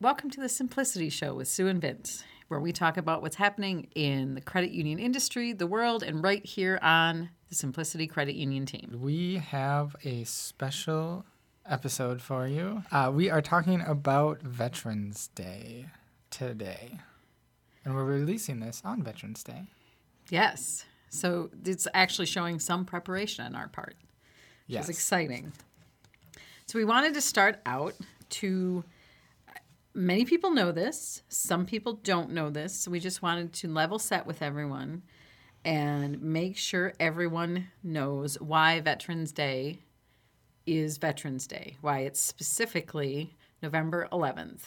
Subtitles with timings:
[0.00, 3.88] Welcome to the Simplicity Show with Sue and Vince, where we talk about what's happening
[3.94, 8.66] in the credit union industry, the world, and right here on the Simplicity Credit Union
[8.66, 8.98] team.
[9.00, 11.24] We have a special
[11.64, 12.82] episode for you.
[12.92, 15.86] Uh, we are talking about Veterans Day
[16.30, 16.98] today,
[17.84, 19.62] and we're releasing this on Veterans Day.
[20.28, 20.84] Yes.
[21.08, 24.84] So it's actually showing some preparation on our part, which Yes.
[24.84, 25.52] is exciting.
[26.66, 27.94] So we wanted to start out
[28.28, 28.84] to.
[29.96, 31.22] Many people know this.
[31.30, 32.74] Some people don't know this.
[32.74, 35.02] So we just wanted to level set with everyone
[35.64, 39.78] and make sure everyone knows why Veterans Day
[40.66, 44.64] is Veterans Day, why it's specifically November 11th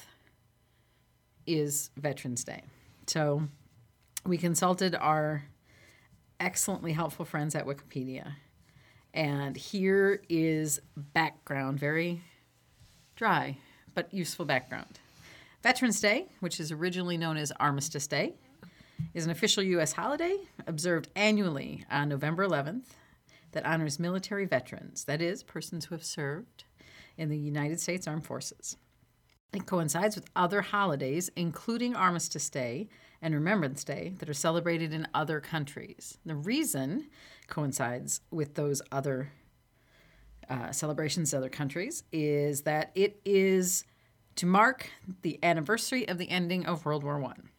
[1.46, 2.63] is Veterans Day.
[3.05, 3.43] So
[4.26, 5.43] we consulted our
[6.40, 8.34] excellently helpful friends at Wikipedia.
[9.13, 12.23] And here is background, very
[13.16, 13.57] dry
[13.93, 14.99] but useful background.
[15.62, 18.36] Veterans Day, which is originally known as Armistice Day,
[19.13, 19.91] is an official U.S.
[19.91, 22.85] holiday observed annually on November 11th
[23.52, 26.63] that honors military veterans, that is, persons who have served
[27.18, 28.77] in the United States Armed Forces.
[29.52, 32.87] It coincides with other holidays, including Armistice Day
[33.21, 36.18] and Remembrance Day, that are celebrated in other countries.
[36.26, 37.10] The reason
[37.48, 39.34] coincides with those other
[40.49, 43.84] uh, celebrations in other countries is that it is
[44.35, 44.90] to mark
[45.22, 47.49] the anniversary of the ending of World War One.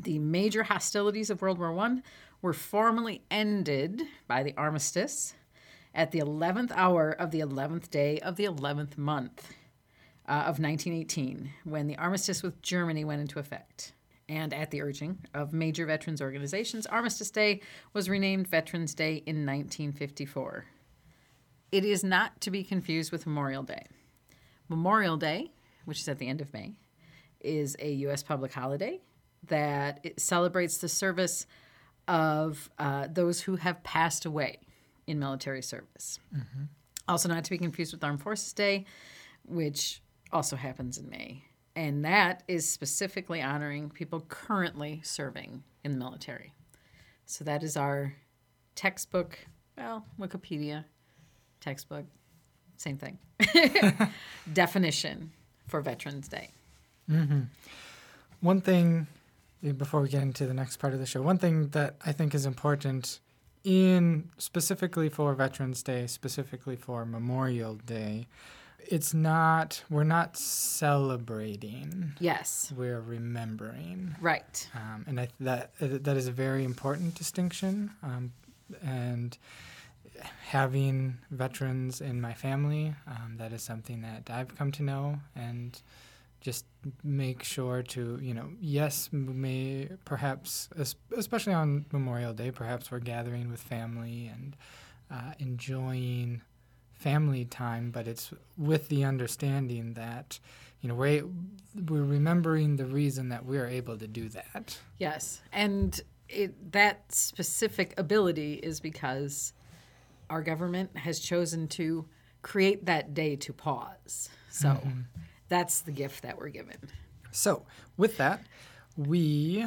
[0.00, 2.02] The major hostilities of World War One
[2.42, 5.34] were formally ended by the armistice
[5.94, 9.54] at the 11th hour of the 11th day of the 11th month
[10.28, 13.92] uh, of 1918 when the armistice with Germany went into effect.
[14.28, 17.60] And at the urging of major veterans organizations, Armistice Day
[17.92, 20.64] was renamed Veterans Day in 1954.
[21.70, 23.86] It is not to be confused with Memorial Day.
[24.68, 25.52] Memorial Day,
[25.84, 26.72] which is at the end of May,
[27.40, 28.22] is a U.S.
[28.22, 29.00] public holiday
[29.48, 31.46] that it celebrates the service
[32.08, 34.58] of uh, those who have passed away
[35.06, 36.18] in military service.
[37.08, 38.86] Also, not to be confused with Armed Forces Day,
[39.46, 40.00] which
[40.32, 41.44] also happens in May.
[41.76, 46.52] And that is specifically honoring people currently serving in the military.
[47.26, 48.14] So that is our
[48.74, 49.38] textbook,
[49.76, 50.84] well, Wikipedia
[51.60, 52.04] textbook,
[52.76, 53.18] same thing.
[54.52, 55.32] Definition
[55.66, 56.50] for Veterans Day.
[58.40, 59.06] One thing,
[59.64, 62.12] eh, before we get into the next part of the show, one thing that I
[62.12, 63.20] think is important
[63.62, 68.26] in specifically for Veterans Day, specifically for Memorial Day,
[68.86, 74.14] it's not, we're not celebrating, Yes, we're remembering.
[74.20, 74.68] right.
[74.74, 77.92] Um, and I, that that is a very important distinction.
[78.02, 78.32] Um,
[78.84, 79.38] and
[80.46, 85.80] having veterans in my family, um, that is something that I've come to know, and
[86.40, 86.66] just
[87.02, 90.68] make sure to you know yes may perhaps
[91.16, 94.54] especially on Memorial Day perhaps we're gathering with family and
[95.10, 96.42] uh, enjoying
[96.92, 100.38] family time, but it's with the understanding that
[100.80, 101.24] you know we're
[101.88, 104.78] we're remembering the reason that we're able to do that.
[104.98, 109.52] Yes, and it, that specific ability is because
[110.34, 112.04] our government has chosen to
[112.42, 114.28] create that day to pause.
[114.50, 114.82] So
[115.48, 116.76] that's the gift that we're given.
[117.30, 118.42] So, with that,
[118.96, 119.64] we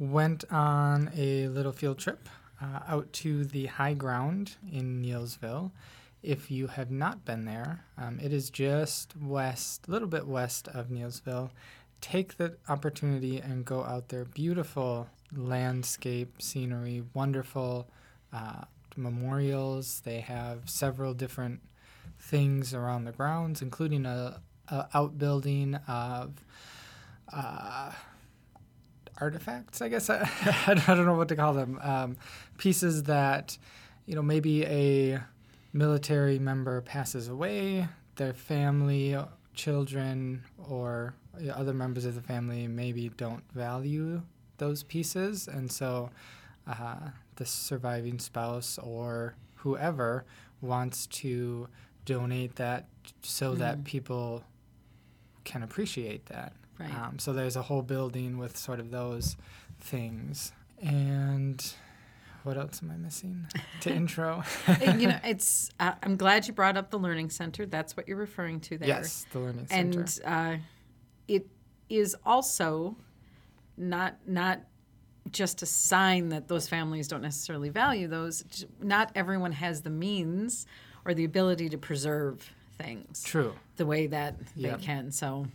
[0.00, 2.28] went on a little field trip
[2.60, 5.70] uh, out to the Highground in Neillsville.
[6.20, 10.66] If you have not been there, um, it is just west, a little bit west
[10.66, 11.50] of Neillsville.
[12.00, 14.24] Take the opportunity and go out there.
[14.24, 17.88] Beautiful landscape, scenery, wonderful
[18.32, 18.64] uh,
[18.96, 20.00] memorials.
[20.00, 21.60] They have several different
[22.18, 26.44] things around the grounds, including a, a outbuilding of
[27.32, 27.92] uh,
[29.20, 29.82] artifacts.
[29.82, 30.28] I guess I,
[30.66, 31.78] I don't know what to call them.
[31.82, 32.16] Um,
[32.58, 33.58] pieces that
[34.06, 35.20] you know maybe a
[35.72, 39.16] military member passes away, their family,
[39.54, 41.14] children, or
[41.54, 44.22] other members of the family maybe don't value
[44.58, 46.10] those pieces, and so
[46.66, 50.24] uh, the surviving spouse or whoever
[50.60, 51.68] wants to
[52.04, 52.86] donate that
[53.22, 54.44] so that people
[55.44, 56.52] can appreciate that.
[56.78, 56.94] Right.
[56.94, 59.36] Um, so there's a whole building with sort of those
[59.80, 60.52] things.
[60.80, 61.64] And
[62.42, 63.46] what else am I missing
[63.80, 64.42] to intro?
[64.80, 65.70] You know, it's.
[65.78, 67.66] Uh, I'm glad you brought up the learning center.
[67.66, 68.88] That's what you're referring to there.
[68.88, 70.00] yes, the learning center.
[70.00, 70.62] and uh,
[71.28, 71.46] it
[71.88, 72.96] is also
[73.76, 74.62] not not
[75.30, 78.64] just a sign that those families don't necessarily value those.
[78.80, 80.66] Not everyone has the means
[81.04, 83.54] or the ability to preserve things True.
[83.76, 84.76] the way that Yeah.
[84.76, 85.10] they can.
[85.12, 85.46] So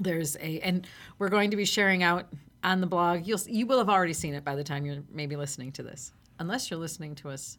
[0.00, 0.86] there's a and
[1.18, 2.26] we're going to be sharing out
[2.62, 3.26] on the blog.
[3.26, 6.12] You'll you will have already seen it by the time you're maybe listening to this,
[6.38, 7.56] unless you're listening to us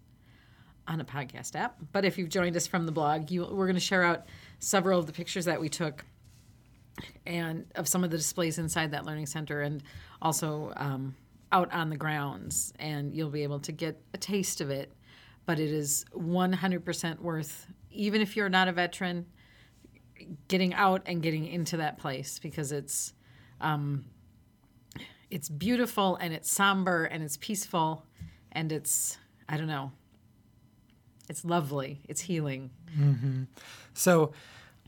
[0.87, 1.77] on a podcast app.
[1.91, 4.25] But if you've joined us from the blog, you, we're going to share out
[4.59, 6.03] several of the pictures that we took
[7.25, 9.83] and of some of the displays inside that learning center and
[10.21, 11.15] also um,
[11.51, 14.91] out on the grounds and you'll be able to get a taste of it.
[15.45, 19.25] But it is 100% worth even if you're not a veteran
[20.47, 23.13] getting out and getting into that place because it's
[23.59, 24.05] um,
[25.29, 28.05] it's beautiful and it's somber and it's peaceful
[28.51, 29.17] and it's
[29.47, 29.91] i don't know
[31.29, 32.69] it's lovely it's healing.
[33.93, 34.33] So,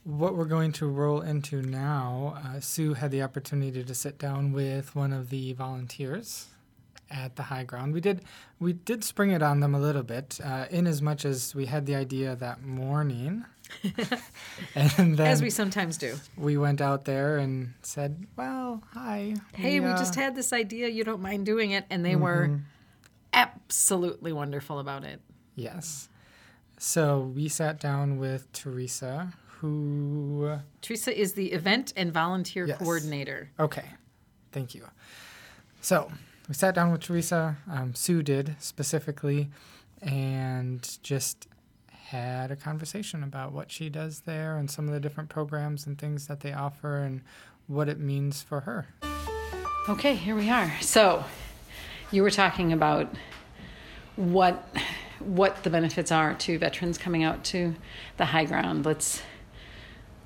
[0.03, 4.51] what we're going to roll into now, uh, Sue had the opportunity to sit down
[4.51, 6.47] with one of the volunteers
[7.11, 7.93] at the Highground.
[7.93, 8.21] We did
[8.59, 11.65] we did spring it on them a little bit, uh, in as much as we
[11.65, 13.45] had the idea that morning,
[14.75, 19.35] and then as we sometimes do we went out there and said, "Well, hi.
[19.53, 22.59] hey we uh, just had this idea you don't mind doing it and they were
[23.33, 25.21] absolutely wonderful about it
[25.55, 26.09] yes."
[26.77, 32.77] So we sat down with Teresa, who teresa is the event and volunteer Yes.
[32.79, 33.85] coordinator Okay,
[34.51, 34.85] thank you.
[35.81, 36.11] So
[36.47, 39.49] we sat down with Teresa, um, Sue did specifically,
[40.01, 41.47] and just
[41.89, 45.97] had a conversation about what she does there and some of the different programs and
[45.97, 47.21] things that they offer and
[47.67, 48.87] what it means for her.
[49.89, 50.71] Okay, here we are.
[50.81, 51.23] So,
[52.11, 53.13] you were talking about
[54.15, 54.67] what
[55.19, 57.73] what the benefits are to veterans coming out to
[58.17, 58.85] the Highground.
[58.85, 59.21] Let's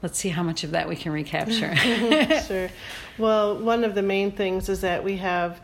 [0.01, 1.75] let's see how much of that we can recapture.
[2.47, 2.69] sure.
[3.17, 5.59] Well, one of the main things is that we have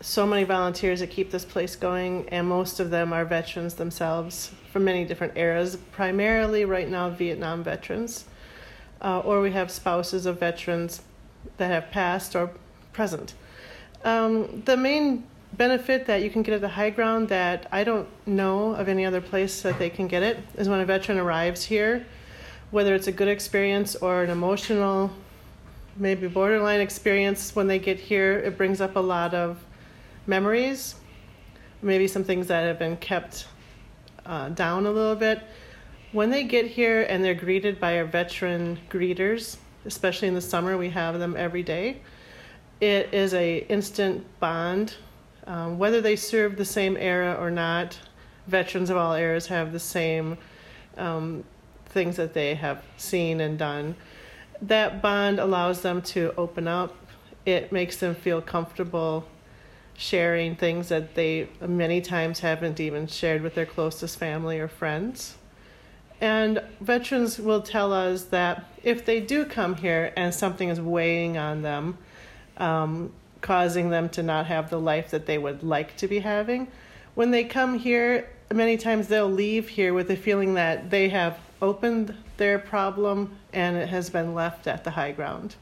[0.00, 4.50] so many volunteers that keep this place going, and most of them are veterans themselves
[4.72, 8.24] from many different eras, primarily right now Vietnam veterans,
[9.00, 11.02] uh, or we have spouses of veterans
[11.56, 12.50] that have passed or
[12.92, 13.34] present.
[14.04, 15.24] Um, the main
[15.54, 19.20] benefit that you can get at the Highground that I don't know of any other
[19.20, 22.04] place that they can get it is when a veteran arrives here,
[22.70, 25.10] whether it's a good experience or an emotional
[25.96, 29.64] maybe borderline experience when they get here it brings up a lot of
[30.26, 30.96] memories
[31.82, 33.46] maybe some things that have been kept
[34.24, 35.42] uh, down a little bit.
[36.12, 40.78] When they get here and they're greeted by our veteran greeters especially in the summer
[40.78, 42.00] we have them every day
[42.80, 44.94] it is a instant bond.
[45.46, 47.98] Um, whether they serve the same era or not
[48.46, 50.38] veterans of all eras have the same
[50.96, 51.44] um,
[51.86, 53.94] things that they have seen and done.
[54.62, 56.94] That bond allows them to open up.
[57.44, 59.26] It makes them feel comfortable
[59.96, 65.36] sharing things that they many times haven't even shared with their closest family or friends.
[66.20, 71.36] And veterans will tell us that if they do come here and something is weighing
[71.36, 71.98] on them,
[72.56, 76.68] um, causing them to not have the life that they would like to be having,
[77.14, 81.38] when they come here, many times they'll leave here with the feeling that they have
[81.62, 85.54] opened their problem and it has been left at the Highground.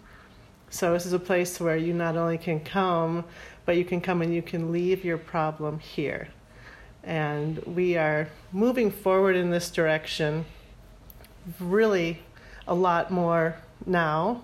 [0.71, 3.25] So this is a place where you not only can come,
[3.65, 6.29] but you can come and you can leave your problem here.
[7.05, 10.45] And we are moving forward in this direction
[11.59, 12.21] really
[12.69, 13.57] a lot more
[13.87, 14.43] now,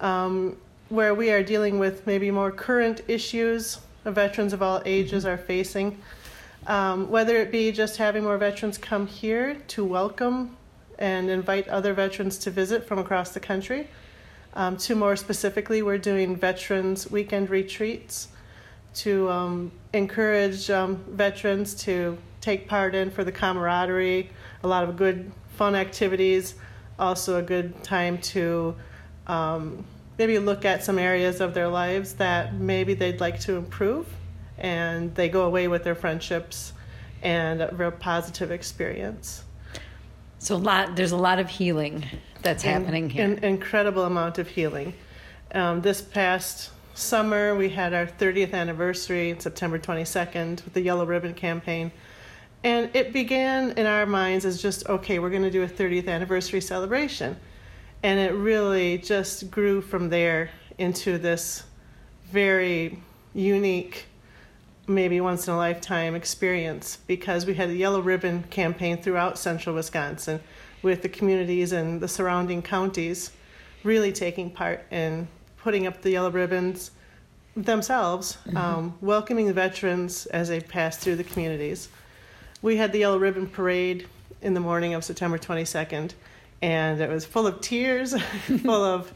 [0.00, 0.56] um,
[0.88, 3.78] where we are dealing with maybe more current issues
[4.12, 5.98] veterans of all ages are facing.
[6.66, 10.56] Um, whether it be just having more veterans come here to welcome
[10.98, 13.88] and invite other veterans to visit from across the country.
[14.54, 18.28] Um, to more specifically, we're doing veterans weekend retreats
[18.94, 24.30] to um, encourage um, veterans to take part in for the camaraderie,
[24.62, 26.54] a lot of good fun activities,
[26.98, 28.74] also a good time to
[29.26, 29.84] um,
[30.18, 34.06] maybe look at some areas of their lives that maybe they'd like to improve,
[34.58, 36.72] and they go away with their friendships
[37.22, 39.44] and a real positive experience.
[40.38, 42.04] so a lot there's a lot of healing
[42.42, 43.24] that's happening here.
[43.24, 44.92] An incredible amount of healing.
[45.52, 51.34] Um, this past summer, we had our 30th anniversary, September 22nd, with the Yellow Ribbon
[51.34, 51.90] campaign.
[52.62, 56.08] And it began in our minds as just, okay, we're going to do a 30th
[56.08, 57.36] anniversary celebration.
[58.02, 61.64] And it really just grew from there into this
[62.30, 63.02] very
[63.34, 64.06] unique,
[64.86, 69.74] maybe once in a lifetime experience because we had a Yellow Ribbon campaign throughout central
[69.74, 70.40] Wisconsin
[70.82, 73.30] with the communities and the surrounding counties
[73.82, 75.28] really taking part in
[75.64, 76.90] putting up the yellow ribbons
[77.56, 81.88] themselves, um, welcoming the veterans as they pass through the communities.
[82.60, 84.06] We had the yellow ribbon parade
[84.42, 86.12] in the morning of September 22nd,
[86.60, 88.14] and it was full of tears,
[88.62, 89.14] full of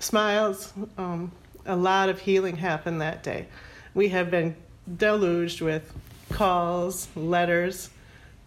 [0.00, 0.72] smiles.
[0.98, 1.30] Um,
[1.64, 3.46] a lot of healing happened that day.
[3.94, 4.56] We have been
[4.96, 5.92] deluged with
[6.30, 7.90] calls, letters,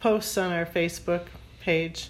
[0.01, 1.27] posts on our Facebook
[1.61, 2.09] page,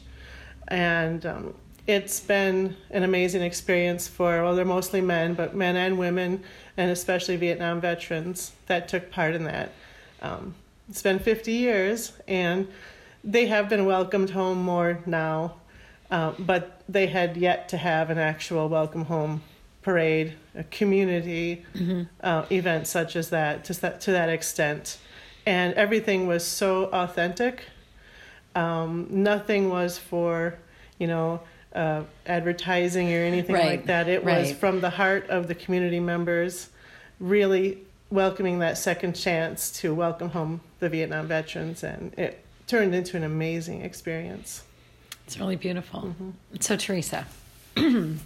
[0.67, 1.53] and um,
[1.91, 6.41] it's been an amazing experience for well, they're mostly men, but men and women,
[6.77, 9.74] and especially Vietnam veterans that took part in that.
[10.21, 10.55] Um,
[10.89, 12.67] it's been 50 years, and
[13.24, 15.55] they have been welcomed home more now,
[16.10, 19.41] uh, but they had yet to have an actual welcome home
[19.81, 22.03] parade, a community mm-hmm.
[22.21, 24.98] uh, event such as that to that to that extent,
[25.45, 27.63] and everything was so authentic.
[28.55, 30.55] Um, nothing was for
[30.98, 31.41] you know
[31.75, 33.65] uh, advertising or anything right.
[33.65, 34.07] like that.
[34.07, 34.39] It right.
[34.39, 36.69] was from the heart of the community members,
[37.19, 43.17] really welcoming that second chance to welcome home the Vietnam veterans, and it turned into
[43.17, 44.63] an amazing experience.
[45.25, 46.01] It's really beautiful.
[46.01, 46.29] Mm-hmm.
[46.59, 47.25] So, Teresa,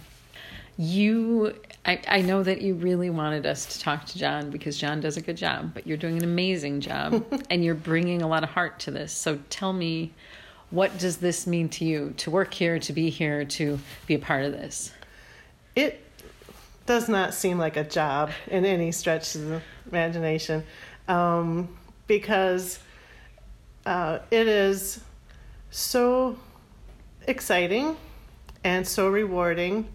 [0.76, 5.00] you, I, I know that you really wanted us to talk to John because John
[5.00, 8.42] does a good job, but you're doing an amazing job and you're bringing a lot
[8.42, 9.12] of heart to this.
[9.12, 10.12] So, tell me,
[10.70, 14.18] what does this mean to you to work here, to be here, to be a
[14.18, 14.92] part of this?
[15.74, 16.02] It
[16.86, 20.64] does not seem like a job in any stretch of the imagination
[21.08, 21.68] um,
[22.06, 22.78] because
[23.84, 25.00] uh, it is
[25.70, 26.36] so
[27.26, 27.96] exciting
[28.64, 29.88] and so rewarding.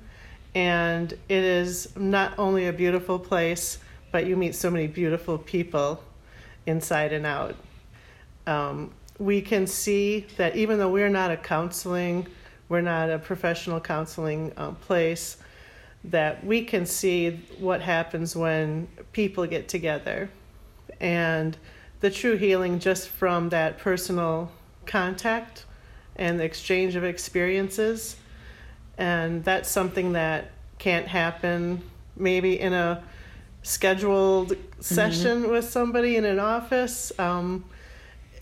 [0.53, 3.79] And it is not only a beautiful place,
[4.11, 6.03] but you meet so many beautiful people
[6.65, 7.55] inside and out.
[8.45, 12.25] Um, we can see that even though we're not a counseling,
[12.69, 15.37] we're not a professional counseling um, place,
[16.03, 20.27] that we can see what happens when people get together
[20.99, 21.55] and
[21.99, 24.51] the true healing just from that personal
[24.87, 25.65] contact
[26.15, 28.15] and the exchange of experiences.
[28.97, 30.49] And that's something that
[30.79, 31.83] can't happen
[32.15, 33.03] maybe in a
[33.61, 34.81] scheduled mm-hmm.
[34.81, 37.11] session with somebody in an office.
[37.19, 37.65] Um,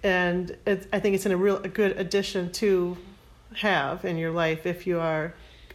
[0.03, 2.97] and it, I think it's in a real a good addition to
[3.55, 5.33] have in your life if you are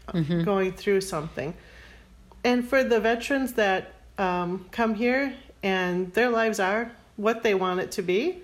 [0.09, 0.45] mm-hmm.
[0.45, 1.55] going through something.
[2.45, 7.81] And for the veterans that um, come here and their lives are what they want
[7.81, 8.43] it to be,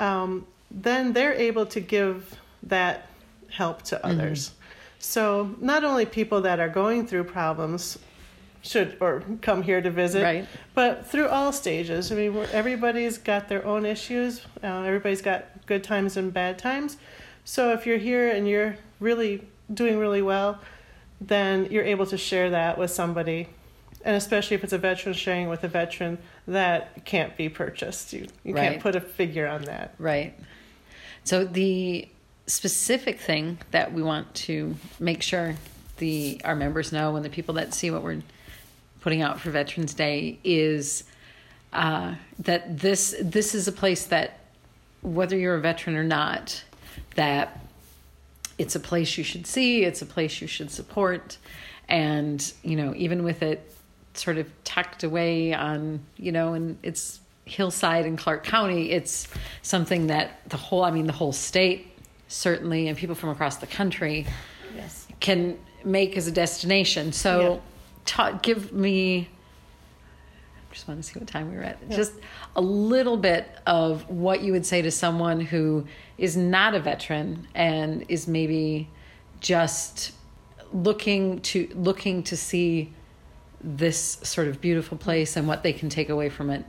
[0.00, 3.08] um, then they're able to give that
[3.50, 4.06] help to mm-hmm.
[4.06, 4.48] others.
[4.48, 4.58] Mm-hmm.
[5.00, 7.98] So not only people that are going through problems
[8.62, 10.46] should or come here to visit, right.
[10.74, 12.10] but through all stages.
[12.12, 14.42] I mean, everybody's got their own issues.
[14.62, 16.96] Uh, everybody's got good times and bad times.
[17.44, 20.60] So if you're here and you're really doing really well,
[21.20, 23.48] then you're able to share that with somebody
[24.04, 28.26] and especially if it's a veteran sharing with a veteran that can't be purchased you,
[28.44, 28.70] you right.
[28.70, 30.38] can't put a figure on that right
[31.24, 32.08] so the
[32.46, 35.54] specific thing that we want to make sure
[35.98, 38.20] the our members know and the people that see what we're
[39.02, 41.04] putting out for veterans day is
[41.72, 44.38] uh, that this this is a place that
[45.02, 46.64] whether you're a veteran or not
[47.16, 47.60] that
[48.58, 51.38] it's a place you should see it's a place you should support
[51.88, 53.72] and you know even with it
[54.14, 58.90] sort of tucked away on, you know, and it's hillside in Clark County.
[58.90, 59.28] It's
[59.62, 61.88] something that the whole, I mean, the whole state
[62.28, 64.26] certainly, and people from across the country
[64.74, 65.06] yes.
[65.20, 67.12] can make as a destination.
[67.12, 67.62] So,
[68.42, 69.28] give me.
[70.70, 71.78] Just want to see what time we were at.
[71.88, 71.96] Yeah.
[71.96, 72.12] Just
[72.56, 77.46] a little bit of what you would say to someone who is not a veteran
[77.54, 78.88] and is maybe
[79.40, 80.12] just
[80.72, 82.92] looking to looking to see
[83.60, 86.64] this sort of beautiful place and what they can take away from it?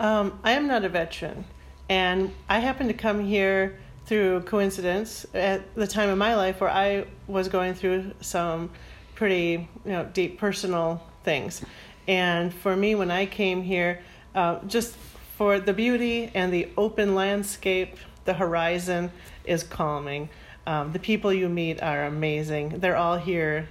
[0.00, 1.44] Um, I am not a veteran,
[1.88, 6.70] and I happened to come here through coincidence at the time of my life where
[6.70, 8.70] I was going through some
[9.14, 11.62] pretty you know deep personal things,
[12.06, 14.00] and for me when I came here,
[14.34, 14.94] uh, just
[15.36, 19.10] for the beauty and the open landscape, the horizon
[19.44, 20.28] is calming.
[20.66, 22.78] Um, the people you meet are amazing.
[22.80, 23.68] They're all here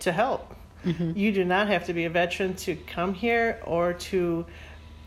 [0.00, 1.18] to help Mm-hmm.
[1.18, 4.44] You do not have to be a veteran to come here or to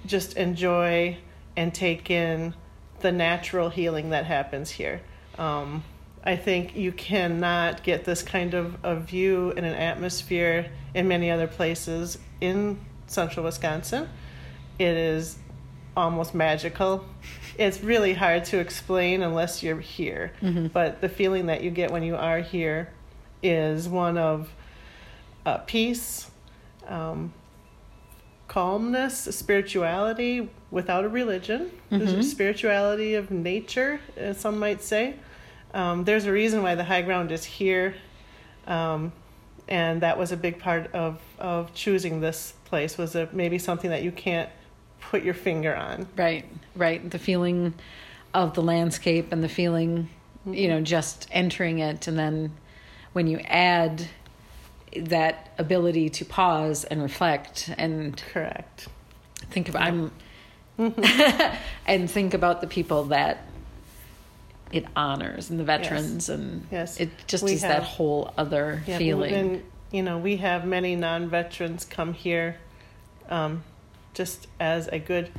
[0.05, 1.17] just enjoy
[1.55, 2.55] and take in
[2.99, 5.01] the natural healing that happens here.
[5.37, 5.83] Um,
[6.27, 11.31] I think you cannot get this kind of a view and an atmosphere in many
[11.31, 14.09] other places in central Wisconsin.
[14.77, 15.37] It is
[15.95, 17.05] almost magical.
[17.57, 20.33] It's really hard to explain unless you're here.
[20.41, 20.67] Mm-hmm.
[20.67, 22.89] But the feeling that you get when you are here
[23.41, 24.49] is one of
[25.45, 26.29] uh, peace,
[26.89, 27.31] um,
[28.49, 31.71] calmness, spirituality without a religion.
[31.89, 32.21] Mm-hmm.
[32.21, 35.15] spirituality of nature, as some might say.
[35.73, 37.95] Um, there's a reason why the Highground is here.
[38.65, 39.11] Um,
[39.67, 43.89] and that was a big part of, of choosing this place was it maybe something
[43.89, 44.49] that you can't
[44.99, 46.07] put your finger on.
[46.15, 46.45] Right,
[46.75, 47.09] right.
[47.09, 47.73] The feeling
[48.33, 50.09] of the landscape and the feeling,
[50.45, 52.07] you know, just entering it.
[52.07, 52.51] And then
[53.13, 54.07] when you add
[54.95, 58.87] that ability to pause and reflect and Correct.
[59.49, 60.11] think about, I'm,
[61.87, 63.46] and think about the people that
[64.71, 66.99] it honors and the veterans and Yes.
[66.99, 69.33] it just We is that whole other Yeah, feeling.
[69.33, 72.57] And, you know, we have many non-veterans come here
[73.29, 73.63] um,
[74.13, 75.31] just as a good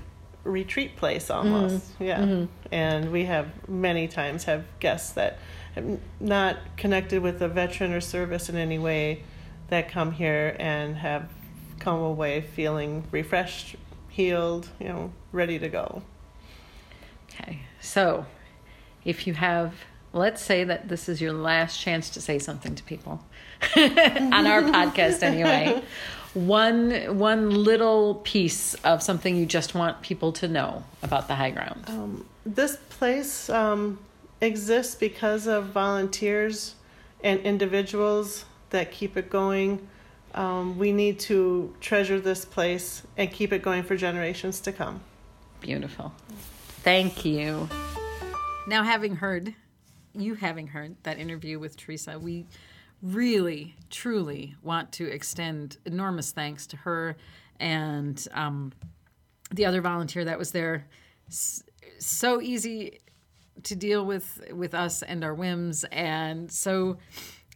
[0.45, 1.87] retreat place almost.
[1.99, 2.47] Yeah.
[2.73, 5.39] And we have many times have guests that
[5.75, 9.23] have not connected with a veteran or service in any way
[9.69, 11.29] that come here and have
[11.79, 13.77] come away feeling refreshed,
[14.09, 16.03] healed, you know, ready to go.
[17.31, 17.61] Okay.
[17.81, 18.27] So,
[19.09, 19.73] if you have,
[20.13, 23.25] let's say that this is your last chance to say something to people
[23.77, 25.83] on our podcast anyway.
[26.35, 31.89] One one little piece of something you just want people to know about the Highground.
[31.89, 33.99] Um, this place um,
[34.43, 36.75] exists because of volunteers
[37.25, 39.89] and individuals that keep it going.
[40.35, 45.01] Um, we need to treasure this place and keep it going for generations to come.
[45.63, 46.13] Beautiful.
[46.83, 47.69] Thank you.
[48.69, 49.55] Now, having heard,
[50.13, 52.45] you having heard that interview with Teresa, we
[53.01, 57.17] really, truly want to extend enormous thanks to her
[57.59, 58.75] and um,
[59.51, 60.87] the other volunteer that was there.
[61.31, 62.99] So easy
[63.63, 66.99] to deal with with us and our whims, and so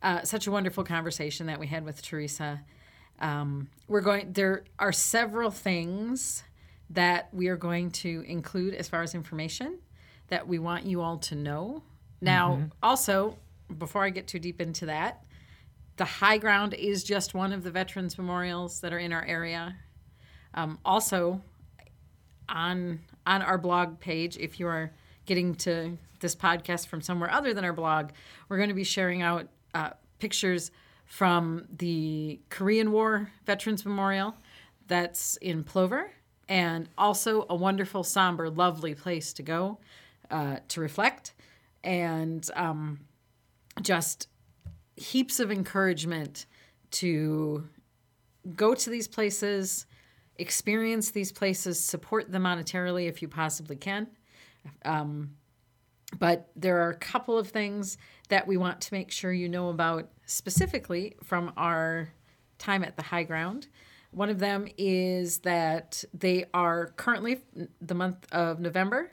[0.02, 2.62] uh, such a wonderful conversation that we had with Teresa.
[3.20, 4.32] Um, we're going.
[4.32, 6.42] There are several things
[6.88, 9.78] that we are going to include as far as information
[10.28, 11.82] that we want you all to know.
[12.20, 13.36] Now, also,
[13.78, 15.24] before I get too deep into that,
[15.96, 19.76] the Highground is just one of the veterans memorials that are in our area.
[20.54, 21.42] Um, also,
[22.48, 24.92] on on our blog page, if you are
[25.26, 28.10] getting to this podcast from somewhere other than our blog,
[28.48, 30.70] we're going to be sharing out uh, pictures
[31.04, 34.34] from the Korean War Veterans Memorial
[34.86, 36.10] that's in Plover,
[36.48, 39.78] and also a wonderful, somber, lovely place to go
[40.32, 41.34] uh, to reflect,
[41.84, 43.00] and um,
[43.82, 44.28] just
[44.96, 46.46] heaps of encouragement
[46.90, 47.68] to
[48.56, 49.86] go to these places,
[50.36, 54.08] experience these places, support them monetarily if you possibly can.
[54.84, 55.30] Um,
[56.18, 57.96] but there are a couple of things
[58.28, 62.12] that we want to make sure you know about specifically from our
[62.58, 63.68] time at the Highground.
[64.10, 67.40] One of them is that they are currently
[67.80, 69.12] the month of November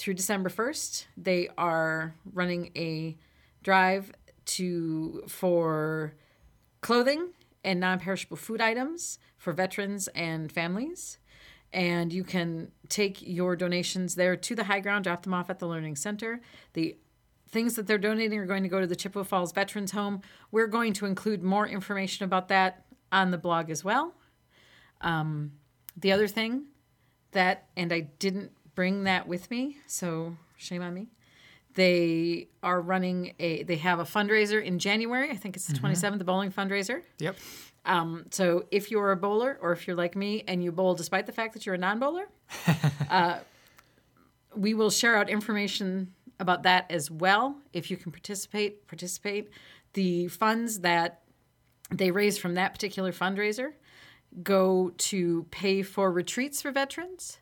[0.00, 1.04] through December 1st.
[1.18, 3.18] They are running a
[3.62, 4.10] drive
[4.46, 6.14] to for
[6.80, 7.28] clothing
[7.62, 11.18] and non-perishable food items for veterans and families.
[11.70, 15.68] And you can take your donations there to the Highground drop them off at the
[15.68, 16.40] learning center.
[16.72, 16.96] The
[17.50, 20.22] things that they're donating are going to go to the chippewa falls veterans home.
[20.50, 24.14] We're going to include more information about that on the blog as well.
[25.02, 25.52] Um,
[25.94, 26.68] the other thing
[27.32, 31.08] that and i didn't bring that with me so shame on me
[31.74, 36.18] they are running a they have a fundraiser in january i think it's the 27th
[36.18, 37.36] the bowling fundraiser Yep.
[37.84, 41.26] um, so if you're a bowler or if you're like me and you bowl despite
[41.26, 42.28] the fact that you're a non-bowler,
[43.10, 43.38] uh,
[44.54, 47.56] we will share out information about that as well.
[47.72, 49.48] If you can participate, participate.
[49.92, 51.20] The funds that
[51.90, 53.72] they raise from that particular fundraiser
[54.42, 57.38] go to pay for retreats for veterans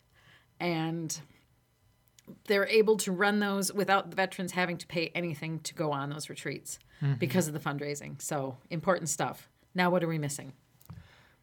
[0.61, 1.21] and
[2.47, 6.11] they're able to run those without the veterans having to pay anything to go on
[6.11, 6.79] those retreats
[7.18, 8.21] because of the fundraising.
[8.21, 9.49] So important stuff.
[9.75, 10.53] Now, what are we missing?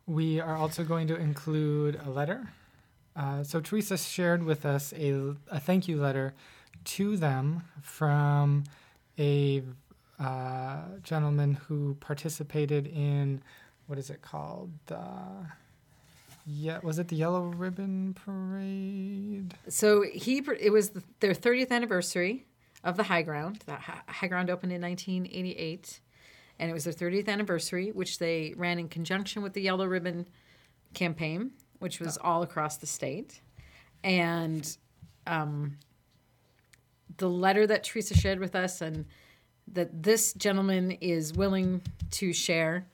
[0.06, 2.50] We are also going to include a letter.
[3.16, 6.34] Uh, so Teresa shared with us a, a thank you letter
[6.84, 8.66] to them from
[9.18, 9.64] a
[10.20, 13.42] uh, gentleman who participated in
[13.88, 14.72] what is it called?
[14.88, 15.00] The
[16.48, 19.56] yeah, was it the Yellow Ribbon Parade?
[19.68, 22.46] So he it was the, their 30th anniversary
[22.84, 23.64] of the Highground.
[23.64, 26.02] The Highground opened in 1988,
[26.60, 30.28] and it was their 30th anniversary, which they ran in conjunction with the Yellow Ribbon
[30.94, 33.42] campaign, which was all across the state.
[34.04, 34.78] And
[35.26, 35.80] um,
[37.18, 39.06] the letter that Teresa shared with us, and
[39.74, 41.82] that this gentleman is willing
[42.12, 42.86] to share,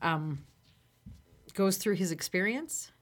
[0.00, 0.38] um,
[1.54, 2.92] goes through his experience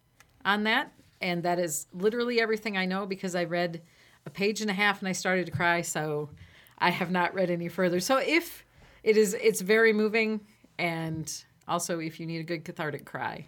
[0.49, 0.93] on that.
[1.21, 3.83] And that is literally everything I know because I read
[4.25, 5.83] a page and a half and I started to cry.
[5.83, 6.31] So
[6.79, 8.01] I have not read any further.
[8.01, 8.65] So if
[9.03, 10.41] it is, it's very moving
[10.79, 11.33] and
[11.67, 13.45] Also, if you need a good cathartic cry,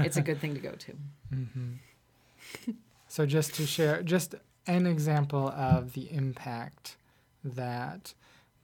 [0.00, 0.92] it's a good thing to go to.
[3.08, 4.34] So just to share, just
[4.66, 6.96] an example of the impact
[7.44, 8.14] that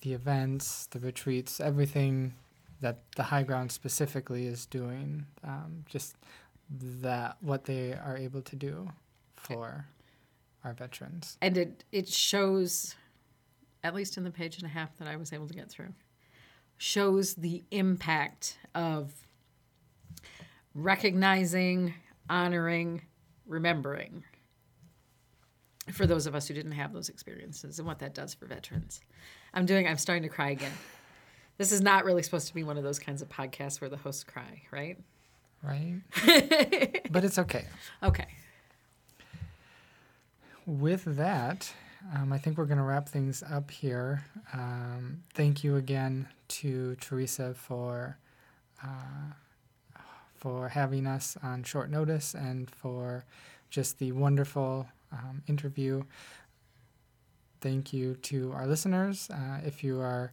[0.01, 2.35] the events, the retreats, everything
[2.81, 6.17] that the Highground specifically is doing, um, just
[6.79, 8.89] that what they are able to do
[9.35, 9.87] for
[10.65, 11.37] our veterans.
[11.43, 12.95] And it it shows,
[13.83, 15.93] at least in the page and a half that I was able to get through,
[16.77, 19.13] shows the impact of
[20.75, 21.95] recognizing,
[22.31, 23.03] honoring,
[23.47, 24.25] remembering
[25.93, 29.01] for those of us who didn't have those experiences and what that does for veterans.
[29.53, 30.73] I'm doing I'm starting to cry again.
[31.59, 33.97] This is not really supposed to be one of those kinds of podcasts where the
[33.97, 34.99] hosts cry, right?
[35.63, 36.01] Right?
[37.11, 37.67] but it's okay.
[38.03, 38.27] Okay.
[40.67, 41.73] With that,
[42.15, 44.25] um, I think we're going to wrap things up here.
[44.53, 48.19] Um, thank you again to Teresa for
[48.83, 49.33] uh,
[50.35, 53.25] for having us on short notice and for
[53.71, 56.03] just the wonderful um, interview.
[57.61, 59.31] Thank you to our listeners.
[59.31, 60.33] Uh, if you are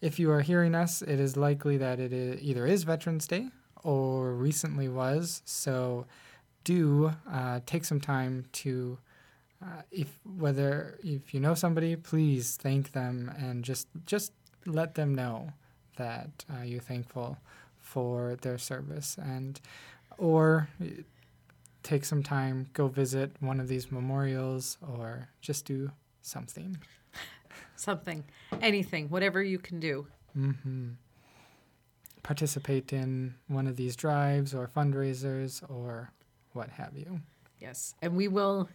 [0.00, 3.48] if you are hearing us, it is likely that it is, either is Veterans Day
[3.82, 5.42] or recently was.
[5.44, 6.06] So
[6.64, 8.98] do uh, take some time to
[9.62, 14.32] uh, if whether if you know somebody, please thank them and just just
[14.66, 15.52] let them know
[15.96, 17.36] that uh, you're thankful
[17.78, 19.60] for their service and
[20.18, 20.68] or
[21.82, 25.90] take some time, go visit one of these memorials or just do
[26.20, 26.76] something.
[27.76, 28.24] Something,
[28.60, 30.06] anything, whatever you can do.
[30.34, 30.90] hmm
[32.22, 36.12] Participate in one of these drives or fundraisers or
[36.52, 37.20] what have you.
[37.60, 38.68] Yes, and we will.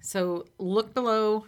[0.00, 1.46] So look below.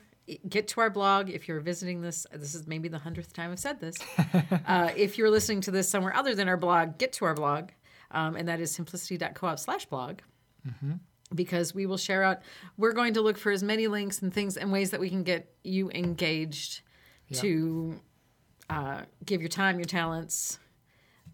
[0.48, 2.26] Get to our blog if you're visiting this.
[2.33, 3.96] This is maybe the hundredth time I've said this.
[4.66, 7.70] uh, if you're listening to this somewhere other than our blog, get to our blog,
[8.11, 10.18] um, and that is simplicity.coop slash blog.
[11.35, 12.40] Because we will share out.
[12.76, 15.22] We're going to look for as many links and things and ways that we can
[15.22, 16.83] get you engaged
[17.35, 18.00] to
[18.70, 20.59] uh, give your time, your talents,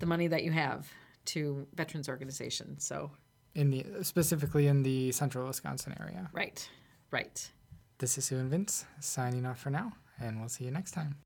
[0.04, 0.86] the money that you have
[1.24, 2.84] to veterans organizations.
[2.84, 3.10] So
[3.54, 6.28] In the specifically in the central Wisconsin area.
[6.34, 6.68] right,
[7.10, 7.50] right.
[7.98, 11.16] This is Sue and Vince signing off for now, and we'll see you next time.